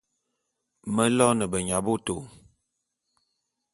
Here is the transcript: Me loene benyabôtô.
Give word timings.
Me 0.95 1.05
loene 1.17 1.45
benyabôtô. 1.51 2.15